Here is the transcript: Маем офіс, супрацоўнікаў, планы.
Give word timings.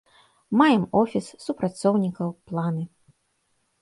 Маем 0.61 0.85
офіс, 1.01 1.29
супрацоўнікаў, 1.47 2.35
планы. 2.51 2.83